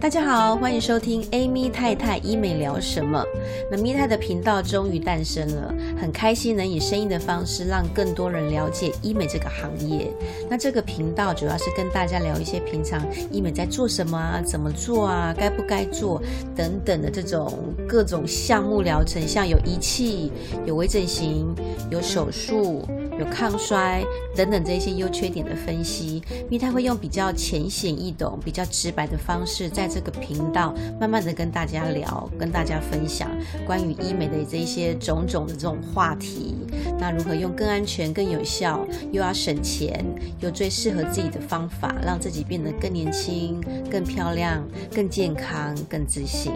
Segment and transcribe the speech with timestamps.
[0.00, 3.22] 大家好，欢迎收听 Amy 太太医美聊什么。
[3.70, 10.10] 那咪太的频道终于诞生了，很开心能以声音的方式让更多人了解医美这个行业。
[10.48, 16.22] 那这个频道主要是跟大家聊一些平常医美在做什么啊，怎么做啊，该不该做
[16.56, 17.52] 等等的这种
[17.86, 20.32] 各种项目疗程，像有仪器、
[20.64, 21.54] 有微整形、
[21.90, 22.88] 有手术。
[23.20, 24.02] 有抗衰
[24.34, 33.28] 等等这些优缺点的分析，蜜太会用比较浅显易懂、比较直白的方式，在这个频道慢慢的跟大家聊，跟大家分享
[33.66, 36.56] 关于医美的这一些种种的这种话题。
[36.98, 40.02] 那如何用更安全、更有效，又要省钱，
[40.40, 43.60] 又最适合自己的方法，让自己变得更年轻、
[43.90, 46.52] 更漂亮、更健康、更自信？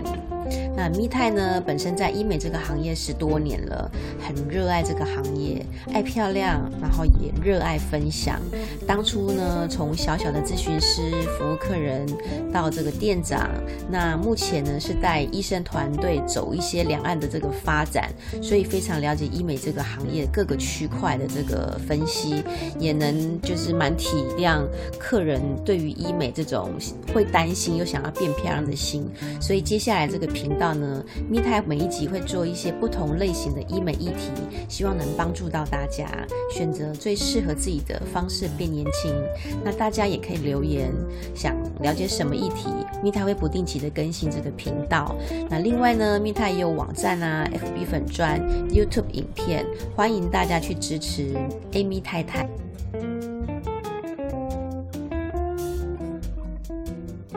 [0.77, 1.63] 那蜜泰呢？
[1.65, 3.91] 本身在医美这个行业十多年了，
[4.21, 8.41] 很热爱这个行业，爱漂亮，然后也热爱分享。
[8.87, 12.07] 当初呢，从小小的咨询师服务客人，
[12.53, 13.49] 到这个店长，
[13.91, 22.43] 那目前呢是带医生团队走一些两岸的这个发展，所以非常了解医美这个行业各个区块的这个分析，
[22.79, 24.63] 也能就是蛮体谅
[24.99, 26.73] 客人对于医美这种
[27.15, 29.09] 会担心又想要变漂亮的心。
[29.41, 30.34] 所以接下来这个。
[30.35, 34.33] 频道呢，咪太每一集会做一些不同类型的医美议题，
[34.69, 36.09] 希望能帮助到大家
[36.51, 39.15] 选择最适合自己的方式变年轻。
[39.65, 40.93] 那大家也可以留言，
[41.35, 42.69] 想了解什么议题，
[43.03, 45.15] 咪太会不定期的更新这个频道。
[45.49, 51.33] 那另外呢，咪太也有网站啊，FB 粉专、YouTube 影片，欢迎大家去支持
[51.71, 52.49] Amy 太太。